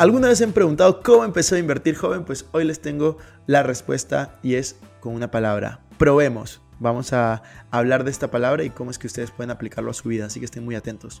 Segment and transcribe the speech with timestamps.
[0.00, 2.24] ¿Alguna vez han preguntado cómo empezó a invertir joven?
[2.24, 5.80] Pues hoy les tengo la respuesta y es con una palabra.
[5.98, 6.62] Probemos.
[6.78, 10.08] Vamos a hablar de esta palabra y cómo es que ustedes pueden aplicarlo a su
[10.08, 11.20] vida, así que estén muy atentos.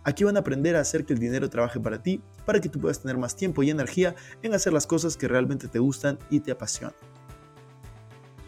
[0.03, 2.79] Aquí van a aprender a hacer que el dinero trabaje para ti, para que tú
[2.79, 6.39] puedas tener más tiempo y energía en hacer las cosas que realmente te gustan y
[6.39, 6.95] te apasionan.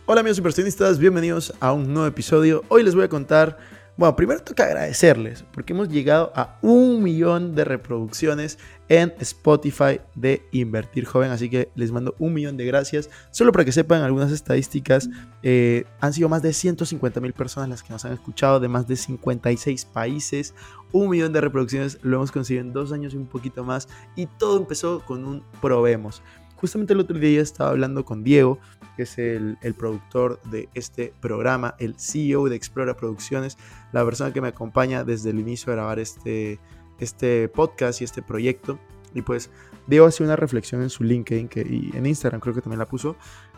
[0.08, 2.64] Hola amigos inversionistas, bienvenidos a un nuevo episodio.
[2.70, 3.58] Hoy les voy a contar
[3.96, 8.58] bueno, primero toca agradecerles porque hemos llegado a un millón de reproducciones
[8.90, 13.12] en Spotify de Invertir Joven, así que les mando un millón de gracias.
[13.30, 15.10] Solo para que sepan algunas estadísticas,
[15.44, 18.88] eh, han sido más de 150 mil personas las que nos han escuchado de más
[18.88, 20.56] de 56 países.
[20.94, 24.28] Un millón de reproducciones lo hemos conseguido en dos años y un poquito más y
[24.28, 26.22] todo empezó con un probemos.
[26.56, 28.60] Justamente el otro día estaba hablando con Diego,
[28.96, 33.58] que es el, productor de este programa, el CEO de Explora Producciones,
[33.92, 36.60] la persona que me acompaña desde el inicio de grabar este,
[37.00, 38.80] este podcast y este proyecto.
[39.16, 39.50] Y pues
[39.88, 42.86] Diego hacía una reflexión en su LinkedIn que, y en Instagram creo que también la
[42.86, 43.16] puso,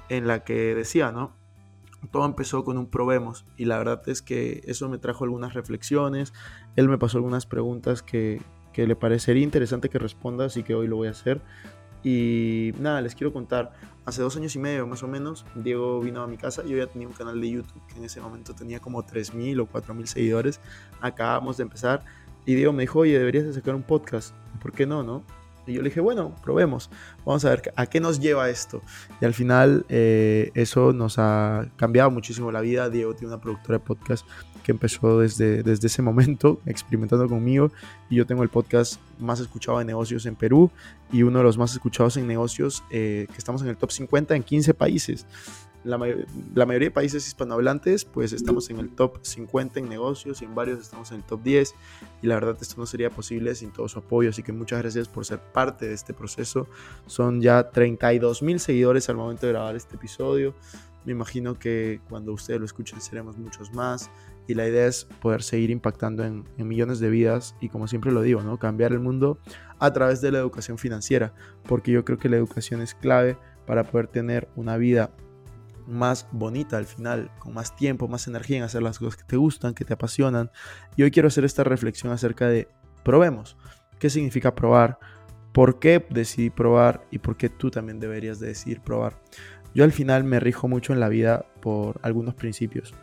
[0.09, 1.36] en la que decía, ¿no?
[2.12, 6.34] Todo empezó con un probemos y la verdad es que eso me trajo algunas reflexiones,
[6.76, 8.42] él me pasó algunas preguntas que,
[8.74, 11.42] que le parecería interesante que responda, así que hoy lo voy a hacer.
[12.04, 13.74] Y nada, les quiero contar,
[14.06, 16.86] hace dos años y medio más o menos, Diego vino a mi casa, yo ya
[16.86, 20.60] tenía un canal de YouTube que en ese momento tenía como 3.000 o 4.000 seguidores,
[21.02, 22.06] acabamos de empezar,
[22.46, 25.24] y Diego me dijo, oye, deberías de sacar un podcast, ¿por qué no, no?
[25.68, 26.90] Y yo le dije, bueno, probemos,
[27.26, 28.81] vamos a ver a qué nos lleva esto.
[29.22, 32.90] Y al final eh, eso nos ha cambiado muchísimo la vida.
[32.90, 34.26] Diego tiene una productora de podcast
[34.64, 37.72] que empezó desde, desde ese momento experimentando conmigo
[38.09, 40.72] y yo tengo el podcast más escuchado de negocios en Perú
[41.12, 44.36] y uno de los más escuchados en negocios eh, que estamos en el top 50
[44.36, 45.28] en 15 países.
[45.85, 45.97] La,
[46.53, 50.56] la, mayoría de países hispanohablantes, pues estamos en el top 50 en negocios y en
[50.56, 51.75] varios estamos en el top 10.
[52.22, 54.31] Y la verdad, esto no sería posible sin todo su apoyo.
[54.31, 56.68] Así que muchas gracias por ser parte de este proceso.
[57.06, 60.56] Son ya 32 mil seguidores al momento de grabar este episodio.
[61.06, 64.09] Me imagino que cuando ustedes lo escuchen seremos muchos más
[64.47, 68.22] y la idea es poder seguir impactando en, millones de vidas y como siempre lo
[68.22, 68.57] digo, ¿no?
[68.57, 69.38] cambiar el mundo
[69.79, 71.34] a través de la educación financiera,
[71.67, 75.12] porque yo creo que la educación es clave para poder tener una vida
[75.88, 79.38] más bonita al final, con más tiempo, más energía en hacer las cosas que te
[79.38, 80.51] gustan, que te apasionan.
[80.96, 82.68] Y hoy quiero hacer esta reflexión acerca de
[83.03, 83.57] probemos.
[84.00, 85.00] ¿Qué significa probar?
[85.51, 87.06] ¿Por qué decidí probar?
[87.12, 89.22] Y por qué tú también deberías de decidir probar.
[89.73, 92.94] Yo al final me rijo mucho en la vida por algunos principios.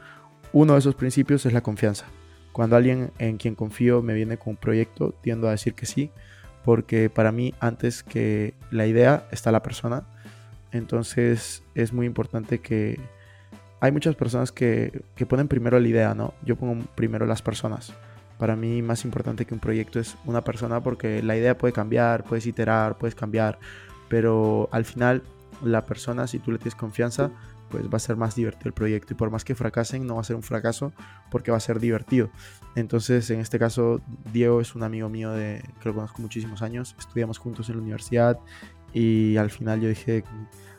[0.52, 2.06] Uno de esos principios es la confianza.
[2.52, 6.10] Cuando alguien en quien confío me viene con un proyecto, tiendo a decir que sí,
[6.64, 10.06] porque para mí antes que la idea está la persona.
[10.72, 12.98] Entonces es muy importante que
[13.80, 16.34] hay muchas personas que, que ponen primero la idea, ¿no?
[16.44, 17.92] Yo pongo primero las personas.
[18.38, 22.24] Para mí más importante que un proyecto es una persona porque la idea puede cambiar,
[22.24, 23.58] puedes iterar, puedes cambiar,
[24.08, 25.22] pero al final
[25.62, 27.30] la persona, si tú le tienes confianza,
[27.70, 30.20] pues va a ser más divertido el proyecto y por más que fracasen no va
[30.20, 30.92] a ser un fracaso
[31.30, 32.30] porque va a ser divertido.
[32.76, 34.00] Entonces en este caso
[34.32, 37.82] Diego es un amigo mío de que lo conozco muchísimos años, estudiamos juntos en la
[37.82, 38.38] universidad
[38.92, 40.24] y al final yo dije,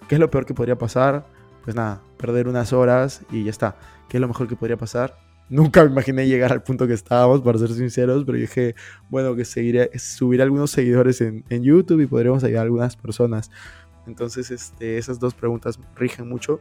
[0.08, 1.26] ¿qué es lo peor que podría pasar?
[1.64, 3.78] Pues nada, perder unas horas y ya está.
[4.10, 5.18] ¿Qué es lo mejor que podría pasar?
[5.50, 8.76] Nunca me imaginé llegar al punto que estábamos, para ser sinceros, pero dije,
[9.10, 13.52] bueno, que seguiré, subir algunos seguidores en, en YouTube y podremos ayudar a algunas personas.
[14.08, 16.60] Entonces, este, esas dos preguntas rigen mucho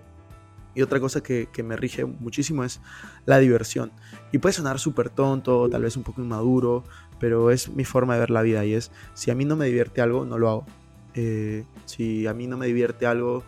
[0.75, 2.81] y otra cosa que, me rige muchísimo es
[3.26, 3.93] la diversión.
[4.32, 6.84] Y puede sonar súper tonto, tal vez un poco inmaduro,
[7.20, 9.66] pero es mi forma de ver la vida y es, si a mí no me
[9.66, 10.66] divierte algo, no lo hago.
[11.14, 13.42] Eh, si a mí no me divierte algo,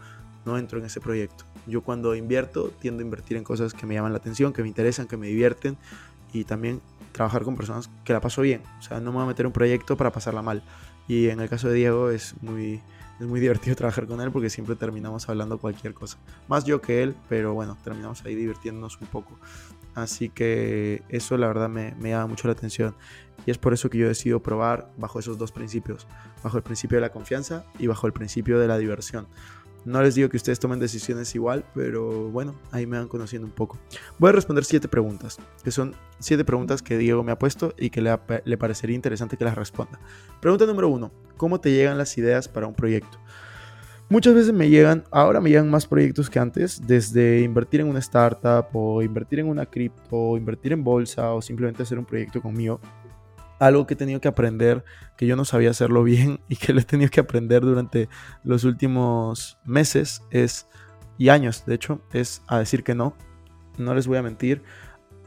[0.45, 1.45] no entro en ese proyecto.
[1.67, 4.69] Yo cuando invierto tiendo a invertir en cosas que me llaman la atención, que me
[4.69, 5.77] interesan, que me divierten
[6.33, 6.81] y también
[7.13, 8.63] trabajar con personas que la paso bien.
[8.79, 10.63] O sea, no me voy a meter un proyecto para pasarla mal.
[11.09, 12.83] Y en el caso de Diego es muy,
[13.21, 16.19] es muy divertido trabajar con él porque siempre terminamos hablando cualquier cosa.
[16.49, 19.39] Más yo que él, pero bueno, terminamos ahí divirtiéndonos un poco.
[19.95, 22.95] Así que eso la verdad me, me llama mucho la atención.
[23.47, 26.07] Y es por eso que yo decido probar bajo esos dos principios.
[26.43, 29.27] Bajo el principio de la confianza y bajo el principio de la diversión.
[29.85, 33.53] No les digo que ustedes tomen decisiones igual, pero bueno, ahí me van conociendo un
[33.53, 33.79] poco.
[34.19, 37.91] Voy a responder siete preguntas, que son siete preguntas que Diego me ha puesto y
[37.91, 40.01] que le, le parecería interesante que las responda.
[40.41, 43.19] Pregunta número uno, ¿cómo te llegan las ideas para un proyecto?
[44.09, 47.99] Muchas veces me llegan, ahora me llegan más proyectos que antes, desde invertir en una
[48.01, 52.41] startup o invertir en una cripto, o invertir en bolsa o simplemente hacer un proyecto
[52.43, 52.81] conmigo
[53.59, 54.85] algo que he tenido que aprender,
[55.17, 58.09] que yo no sabía hacerlo bien y que lo he tenido que aprender durante
[58.43, 60.67] los últimos meses es,
[61.19, 63.17] y años de hecho, es a decir que no.
[63.79, 64.63] No les voy a mentir,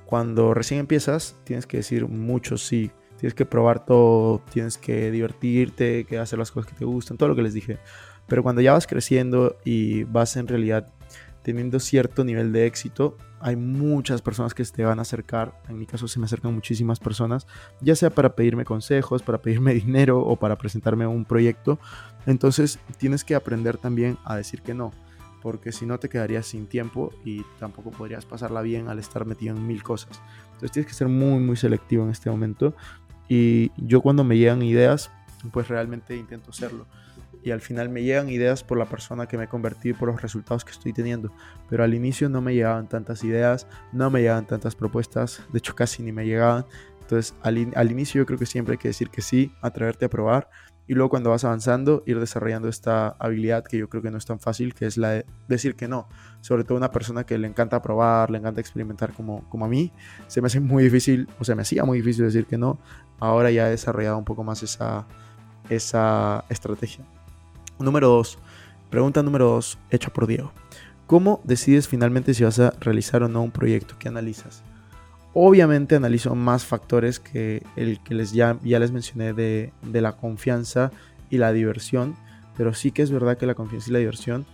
[0.06, 6.06] cuando recién empiezas tienes que decir mucho sí, tienes que probar todo, tienes que divertirte,
[6.06, 7.80] que hacer las cosas que te gustan, todo lo que les dije.
[8.28, 10.90] Pero cuando ya vas creciendo y vas en realidad
[11.48, 15.62] teniendo cierto nivel de éxito, hay muchas personas que te van a acercar.
[15.70, 17.48] En mi caso se me acercan muchísimas personas,
[17.80, 21.80] ya sea para pedirme consejos, para pedirme dinero o para presentarme un proyecto.
[22.26, 24.92] Entonces tienes que aprender también a decir que no,
[25.42, 29.56] porque si no te quedarías sin tiempo y tampoco podrías pasarla bien al estar metido
[29.56, 30.20] en mil cosas.
[30.48, 32.76] Entonces tienes que ser muy, muy selectivo en este momento.
[33.30, 35.12] Y yo cuando me llegan ideas,
[35.54, 36.88] pues realmente intento hacerlo
[37.48, 40.22] y al final me llegan ideas por la persona que me he convertido por los
[40.22, 41.32] resultados que estoy teniendo.
[41.70, 45.76] Pero al inicio no me llegaban tantas ideas, no me llegaban tantas propuestas, de hecho
[45.76, 46.66] casi ni me llegaban.
[47.02, 50.10] Entonces al, al inicio yo creo que siempre hay que decir que sí, atreverte a
[50.10, 50.50] probar
[50.88, 54.26] y luego cuando vas avanzando ir desarrollando esta habilidad que yo creo que no es
[54.26, 56.08] tan fácil, que es la de decir que no.
[56.40, 59.92] Sobre todo una persona que le encanta probar, le encanta experimentar como, como a mí,
[60.28, 62.80] se me hace muy difícil, o sea, me hacía muy difícil decir que no.
[63.20, 65.06] Ahora ya he desarrollado un poco más esa,
[65.70, 67.04] esa estrategia.
[67.80, 68.38] Número 2.
[68.90, 70.52] Pregunta número 2, hecha por Diego.
[71.08, 73.96] ¿Cómo decides finalmente si vas a realizar o no un proyecto?
[74.00, 74.64] ¿Qué analizas?
[75.34, 80.92] Obviamente analizo más factores que el que les ya, ya les mencioné de, la confianza
[81.30, 82.16] y la diversión,
[82.58, 84.46] pero sí que es verdad que la confianza y la diversión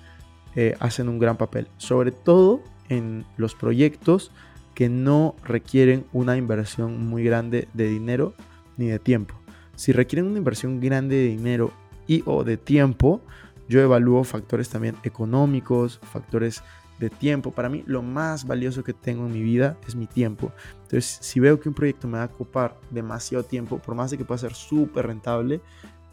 [0.56, 4.32] eh, hacen un gran papel, sobre todo en los proyectos
[4.76, 8.34] que no requieren una inversión muy grande de dinero
[8.78, 9.36] ni de tiempo.
[9.76, 11.72] Si requieren una inversión grande de dinero
[12.08, 13.22] y o de tiempo,
[13.68, 16.64] yo evalúo factores también económicos, factores
[17.00, 17.52] de tiempo.
[17.52, 20.52] Para mí lo más valioso que tengo en mi vida es mi tiempo.
[20.84, 24.18] Entonces, si veo que un proyecto me va a ocupar demasiado tiempo, por más de
[24.18, 25.62] que pueda ser súper rentable,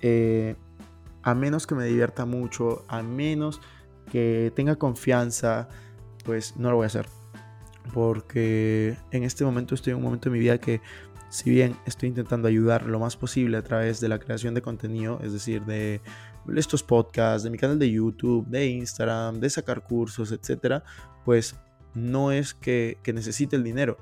[0.00, 0.56] eh,
[1.22, 3.60] a menos que me divierta mucho, a menos
[4.10, 5.68] que tenga confianza,
[6.24, 7.06] pues no lo voy a hacer.
[7.92, 10.80] Porque en este momento estoy en un momento de mi vida que
[11.30, 15.20] si bien estoy intentando ayudar lo más posible a través de la creación de contenido,
[15.22, 16.00] es decir, de
[16.56, 20.82] estos podcasts, de mi canal de YouTube, de Instagram, de sacar cursos, etcétera,
[21.24, 21.54] pues
[21.94, 23.96] no es que, necesite el dinero.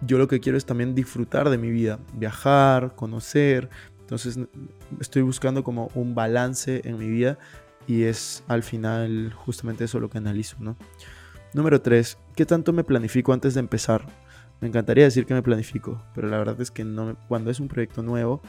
[0.00, 3.68] Yo lo que quiero es también disfrutar de mi vida, viajar, conocer.
[4.00, 4.38] Entonces
[4.98, 7.38] estoy buscando como un balance en mi vida
[7.86, 10.76] y es al final justamente eso lo que analizo, ¿no?
[11.52, 12.16] Número 3.
[12.34, 14.06] ¿Qué tanto me planifico antes de empezar?
[14.60, 17.68] Me encantaría decir que me planifico, pero la verdad es que no cuando es un
[17.68, 18.42] proyecto nuevo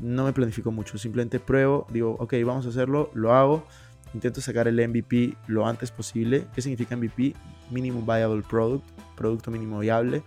[0.00, 0.98] no me planifico mucho.
[0.98, 3.66] Simplemente pruebo, digo, ok, vamos a hacerlo, lo hago,
[4.14, 6.46] intento sacar el MVP lo antes posible.
[6.54, 7.34] ¿Qué significa MVP?
[7.70, 8.84] Minimum Viable Product,
[9.16, 10.22] producto mínimo viable,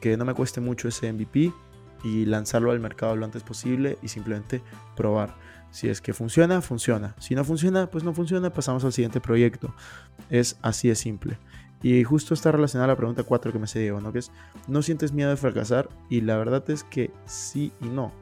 [0.00, 1.52] que no me cueste mucho ese MVP
[2.04, 4.62] y lanzarlo al mercado lo antes posible y simplemente
[4.96, 5.34] probar.
[5.70, 7.14] Si es que funciona, funciona.
[7.18, 9.74] Si no funciona, pues no funciona, pasamos al siguiente proyecto.
[10.28, 11.38] Es así de simple.
[11.82, 14.12] Y justo está relacionada a la pregunta 4 que me se Diego, ¿no?
[14.12, 14.30] Que es,
[14.68, 15.88] ¿no sientes miedo de fracasar?
[16.08, 18.12] Y la verdad es que sí y no.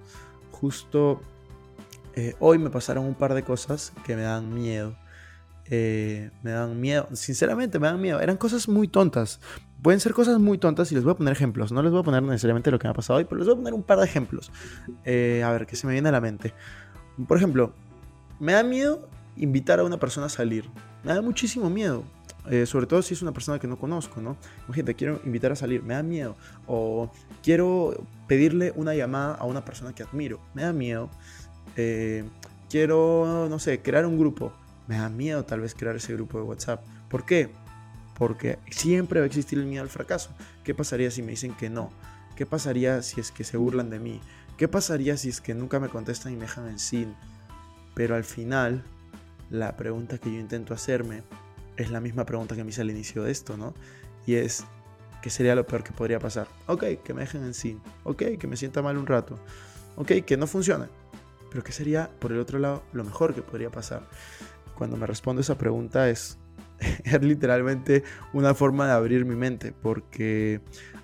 [0.50, 1.20] Justo
[2.14, 4.96] eh, hoy me pasaron un par de cosas que me dan miedo.
[5.72, 8.20] Eh, me dan miedo, sinceramente me dan miedo.
[8.20, 9.40] Eran cosas muy tontas.
[9.82, 11.70] Pueden ser cosas muy tontas y les voy a poner ejemplos.
[11.70, 13.54] No les voy a poner necesariamente lo que me ha pasado hoy, pero les voy
[13.54, 14.50] a poner un par de ejemplos.
[15.04, 16.52] Eh, a ver, que se me viene a la mente.
[17.28, 17.72] Por ejemplo,
[18.40, 20.68] me da miedo invitar a una persona a salir.
[21.04, 22.04] Me da muchísimo miedo.
[22.48, 24.36] Eh, sobre todo si es una persona que no conozco, ¿no?
[24.66, 26.36] Imagínate, quiero invitar a salir, me da miedo.
[26.66, 27.10] O
[27.42, 31.10] quiero pedirle una llamada a una persona que admiro, me da miedo.
[31.76, 32.24] Eh,
[32.70, 34.52] quiero, no sé, crear un grupo,
[34.88, 36.84] me da miedo tal vez crear ese grupo de WhatsApp.
[37.08, 37.50] ¿Por qué?
[38.16, 40.30] Porque siempre va a existir el miedo al fracaso.
[40.64, 41.90] ¿Qué pasaría si me dicen que no?
[42.36, 44.20] ¿Qué pasaría si es que se burlan de mí?
[44.56, 47.14] ¿Qué pasaría si es que nunca me contestan y me dejan en sin?
[47.94, 48.84] Pero al final,
[49.50, 51.22] la pregunta que yo intento hacerme
[51.82, 53.74] es la misma pregunta que me hice al inicio de esto, ¿no?
[54.26, 54.64] Y es,
[55.22, 56.46] ¿qué sería lo peor que podría pasar?
[56.66, 57.78] Ok, que me dejen en sí.
[58.04, 59.38] Ok, que me sienta mal un rato.
[59.96, 60.86] Ok, que no funcione.
[61.50, 64.02] Pero ¿qué sería, por el otro lado, lo mejor que podría pasar?
[64.76, 66.38] Cuando me respondo esa pregunta es,
[67.04, 70.60] es literalmente una forma de abrir mi mente, porque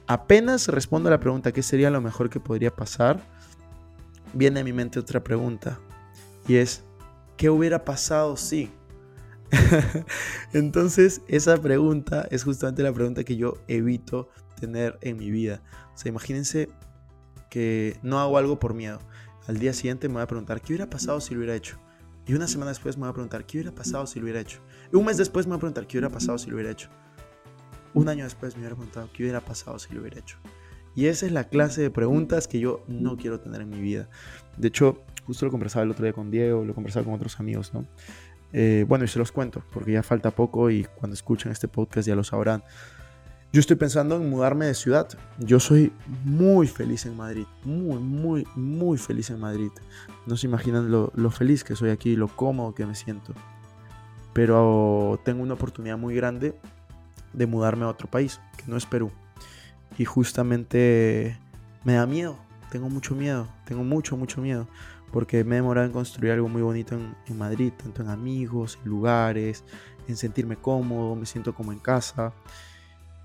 [0.06, 3.20] apenas respondo a la pregunta, ¿qué sería lo mejor que podría pasar?
[4.32, 5.78] Viene a mi mente otra pregunta,
[6.46, 6.84] y es,
[7.36, 8.70] ¿qué hubiera pasado si?
[10.52, 14.28] Entonces, esa pregunta es justamente la pregunta que yo evito
[14.60, 15.62] tener en mi vida.
[15.94, 16.68] O sea, imagínense
[17.50, 18.98] que no hago algo por miedo.
[19.46, 21.78] Al día siguiente me voy a preguntar, ¿qué hubiera pasado si lo hubiera hecho?
[22.26, 24.60] Y una semana después me voy a preguntar, ¿qué hubiera pasado si lo hubiera hecho?
[24.92, 26.88] Y un mes después me voy a preguntar, ¿qué hubiera pasado si lo hubiera hecho?
[27.94, 30.38] Un año después me hubiera preguntado, ¿qué hubiera pasado si lo hubiera hecho?
[30.96, 34.08] Y esa es la clase de preguntas que yo no quiero tener en mi vida.
[34.56, 37.72] De hecho, justo lo conversaba el otro día con Diego, lo conversaba con otros amigos,
[37.72, 37.86] ¿no?
[38.58, 42.08] Eh, bueno, y se los cuento, porque ya falta poco y cuando escuchen este podcast
[42.08, 42.64] ya lo sabrán.
[43.52, 45.06] Yo estoy pensando en mudarme de ciudad.
[45.38, 45.92] Yo soy
[46.24, 47.44] muy feliz en Madrid.
[47.64, 49.68] Muy, muy, muy feliz en Madrid.
[50.24, 53.34] No se imaginan lo, feliz que soy aquí, lo cómodo que me siento.
[54.32, 56.58] Pero tengo una oportunidad muy grande
[57.34, 59.10] de mudarme a otro país, que no es Perú.
[59.98, 61.38] Y justamente
[61.84, 62.38] me da miedo.
[62.70, 63.48] Tengo mucho miedo.
[63.66, 64.66] Tengo mucho, mucho miedo
[65.16, 68.90] porque me he demorado en construir algo muy bonito en, Madrid, tanto en amigos, en
[68.90, 69.64] lugares,
[70.08, 72.34] en sentirme cómodo, me siento como en casa.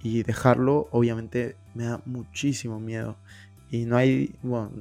[0.01, 3.17] Y dejarlo, obviamente, me da muchísimo miedo.
[3.69, 4.71] Y no hay, bueno,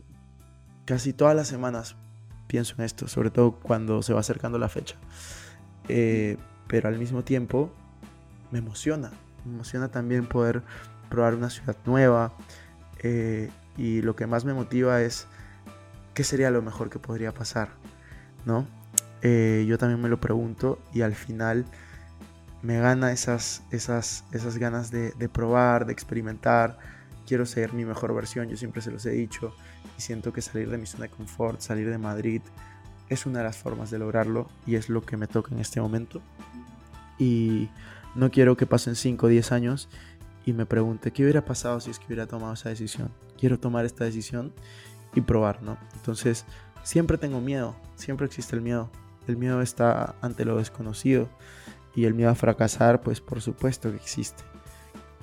[0.85, 1.97] casi todas las semanas
[2.47, 4.95] pienso en esto, sobre todo cuando se va acercando la fecha.
[5.89, 6.37] Eh,
[6.69, 7.73] pero al mismo tiempo,
[8.53, 9.11] me emociona.
[9.45, 10.63] Me emociona también poder
[11.09, 12.33] probar una ciudad nueva.
[13.03, 15.27] Eh, y lo que más me motiva es
[16.15, 17.71] ¿qué sería lo mejor que podría pasar?
[18.45, 18.67] ¿No?
[19.23, 21.67] Eh, yo también me lo pregunto y al final
[22.63, 26.79] me gana esas, esas, esas ganas de, probar, de experimentar.
[27.27, 29.55] Quiero ser mi mejor versión, yo siempre se los he dicho
[29.97, 32.43] y siento que salir de mi zona de confort, salir de Madrid,
[33.09, 35.81] es una de las formas de lograrlo y es lo que me toca en este
[35.81, 36.21] momento.
[37.19, 37.69] Y
[38.15, 39.89] no quiero que pasen 5 o 10 años
[40.45, 43.11] y me pregunte qué hubiera pasado si es que hubiera tomado esa decisión.
[43.39, 44.53] Quiero tomar esta decisión
[45.15, 45.79] y probar, ¿no?
[45.95, 46.45] Entonces,
[46.83, 48.91] siempre tengo miedo, siempre existe el miedo.
[49.27, 51.29] El miedo está ante lo desconocido
[51.95, 54.43] y el miedo a fracasar, pues por supuesto que existe.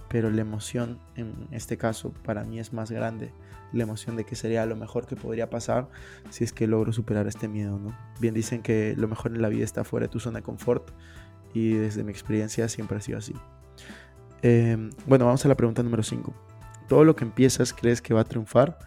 [0.10, 3.34] Pero la emoción en este caso para mí es más grande.
[3.74, 5.90] La emoción de que sería lo mejor que podría pasar
[6.30, 7.98] si es que logro superar este miedo, ¿no?
[8.22, 10.92] Bien dicen que lo mejor en la vida está fuera de tu zona de confort
[11.54, 13.34] y desde mi experiencia siempre ha sido así.
[14.42, 16.34] Em, bueno, vamos a la pregunta número 5.
[16.88, 18.78] ¿Todo lo que empiezas crees que va a triunfar?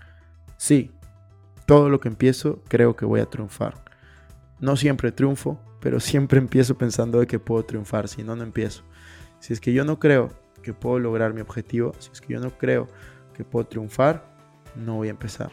[0.60, 0.90] Sí,
[1.64, 3.82] todo lo que empiezo creo que voy a triunfar.
[4.58, 8.82] No siempre triunfo, pero siempre empiezo pensando de que puedo triunfar, si no, no empiezo.
[9.38, 10.28] Si es que yo no creo
[10.62, 12.88] que puedo lograr mi objetivo, si es que yo no creo
[13.32, 14.36] que puedo triunfar,
[14.76, 15.50] no voy a empezar.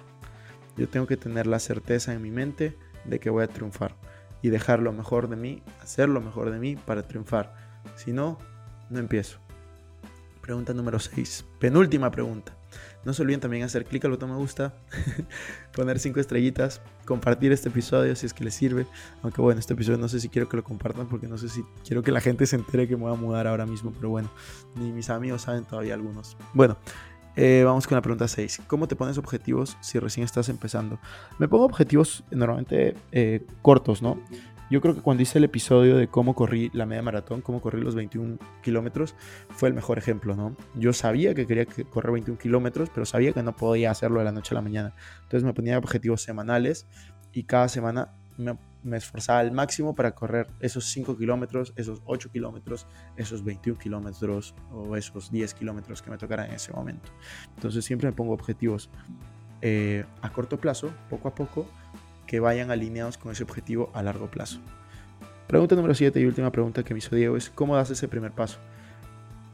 [0.75, 3.95] Yo tengo que tener la certeza en mi mente de que voy a triunfar
[4.41, 7.55] y dejar lo mejor de mí, hacer lo mejor de mí para triunfar.
[7.95, 8.39] Si no,
[8.89, 9.39] no empiezo.
[10.41, 11.45] Pregunta número 6.
[11.61, 12.56] Penúltima pregunta.
[13.07, 14.73] No se olviden también hacer clic al botón me gusta,
[15.73, 18.85] poner 5 estrellitas, compartir este episodio si es que les sirve.
[19.23, 21.63] Aunque bueno, este episodio no sé si quiero que lo compartan porque no sé si
[21.85, 23.93] quiero que la gente se entere que me voy a mudar ahora mismo.
[23.93, 24.29] Pero bueno,
[24.75, 26.35] ni mis amigos saben todavía algunos.
[26.53, 26.75] Bueno,
[27.37, 28.63] eh, vamos con la pregunta 6.
[28.67, 30.99] ¿Cómo te pones objetivos si recién estás empezando?
[31.39, 34.19] Me pongo objetivos normalmente eh, cortos, ¿no?
[34.69, 37.81] Yo creo que cuando hice el episodio de cómo corrí la media maratón, cómo corrí
[37.81, 39.15] los 21 kilómetros,
[39.49, 40.55] fue el mejor ejemplo, ¿no?
[40.75, 44.31] Yo sabía que quería correr 21 kilómetros, pero sabía que no podía hacerlo de la
[44.31, 44.93] noche a la mañana.
[45.23, 46.85] Entonces me ponía objetivos semanales
[47.31, 52.87] y cada semana me, esforzaba al máximo para correr esos 5 kilómetros, esos 8 kilómetros,
[53.15, 57.11] esos 21 kilómetros o esos 10 kilómetros que me tocaran en ese momento.
[57.55, 58.89] Entonces siempre me pongo objetivos
[59.61, 61.67] eh, a corto plazo, poco a poco,
[62.27, 64.59] que vayan alineados con ese objetivo a largo plazo.
[65.47, 68.31] Pregunta número 7 y última pregunta que me hizo Diego es, ¿cómo das ese primer
[68.33, 68.59] paso?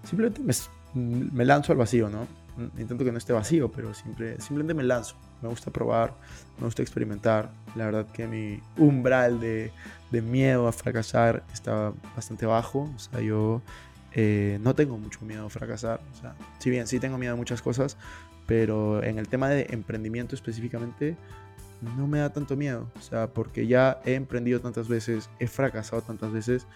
[0.03, 0.41] Simplemente
[0.95, 2.27] me, lanzo al vacío, ¿no?
[2.77, 5.15] Intento que no esté vacío, pero siempre, simplemente me lanzo.
[5.41, 6.15] Me gusta probar,
[6.57, 7.51] me gusta experimentar.
[7.75, 9.71] La verdad que mi umbral de,
[10.11, 12.91] miedo a fracasar está bastante bajo.
[12.95, 13.61] O sea, yo
[14.13, 16.01] eh, no tengo mucho miedo a fracasar.
[16.11, 17.97] O sea, si bien sí tengo miedo a muchas cosas,
[18.47, 21.15] pero en el tema de emprendimiento específicamente,
[21.97, 22.87] no me da tanto miedo.
[22.97, 26.67] O sea, porque ya he emprendido tantas veces, he fracasado tantas veces,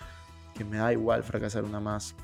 [0.55, 2.15] que me da igual fracasar una más.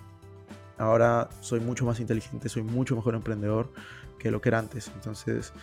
[0.78, 3.72] Ahora soy mucho más inteligente, soy mucho mejor emprendedor
[4.18, 4.92] que lo que era antes.
[4.96, 5.54] Entonces,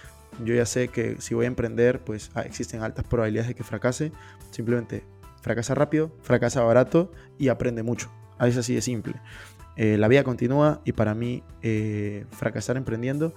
[0.45, 3.65] yo ya sé que si voy a emprender, pues ah, existen altas probabilidades de que
[3.65, 4.13] fracase.
[4.51, 5.05] Simplemente
[5.43, 8.11] fracasa rápido, fracasa barato y aprende mucho.
[8.41, 9.15] Es así de simple.
[9.77, 13.35] Eh, la vida continúa y para mí eh, fracasar emprendiendo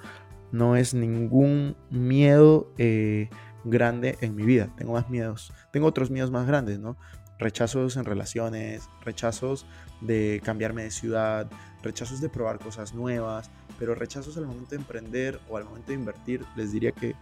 [0.52, 3.30] no es ningún miedo eh,
[3.64, 4.70] grande en mi vida.
[4.78, 5.52] Tengo más miedos.
[5.72, 6.98] Tengo otros miedos más grandes, ¿no?
[7.40, 9.66] Rechazos en relaciones, rechazos
[10.02, 11.50] de cambiarme de ciudad,
[11.82, 15.96] rechazos de probar cosas nuevas, pero rechazos al momento de emprender o al momento de
[15.96, 17.16] invertir, les diría que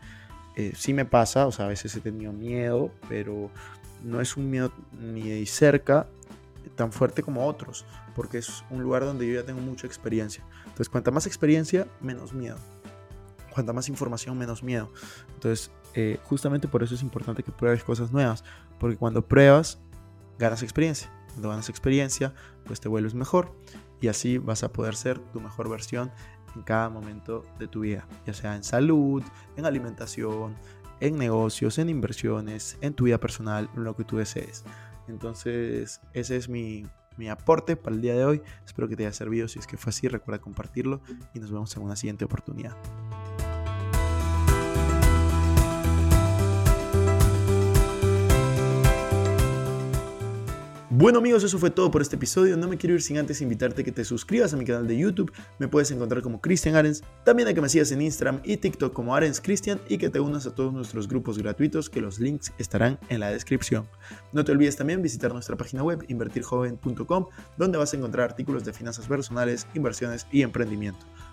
[0.75, 3.49] sí me pasa, o sea, a veces he tenido miedo, pero
[4.03, 6.07] no es un miedo ni de cerca
[6.75, 10.43] tan fuerte como otros, porque es un lugar donde yo ya tengo mucha experiencia.
[10.63, 12.57] Entonces, cuanta más experiencia, menos miedo.
[13.53, 14.91] Cuanta más información, menos miedo.
[15.33, 18.43] Entonces, eh, justamente por eso es importante que pruebes cosas nuevas,
[18.79, 19.79] porque cuando pruebas,
[20.39, 21.11] ganas experiencia.
[21.29, 22.33] Cuando ganas experiencia,
[22.65, 23.55] pues te vuelves mejor
[24.01, 26.11] y así vas a poder ser tu mejor versión
[26.55, 29.23] en cada momento de tu vida, ya sea en salud,
[29.55, 30.55] en alimentación,
[30.99, 34.65] en negocios, en inversiones, en tu vida personal, lo que tú desees.
[35.07, 36.85] Entonces, ese es mi,
[37.17, 38.41] mi aporte para el día de hoy.
[38.65, 39.47] Espero que te haya servido.
[39.47, 41.01] Si es que fue así, recuerda compartirlo
[41.33, 42.75] y nos vemos en una siguiente oportunidad.
[50.93, 52.57] Bueno amigos, eso fue todo por este episodio.
[52.57, 54.97] No me quiero ir sin antes invitarte a que te suscribas a mi canal de
[54.97, 55.31] YouTube.
[55.57, 57.01] Me puedes encontrar como Cristian Arens.
[57.23, 60.19] También a que me sigas en Instagram y TikTok como Arens Cristian y que te
[60.19, 63.87] unas a todos nuestros grupos gratuitos que los links estarán en la descripción.
[64.33, 68.73] No te olvides también visitar nuestra página web invertirjoven.com donde vas a encontrar artículos de
[68.73, 71.05] finanzas personales, inversiones y emprendimiento.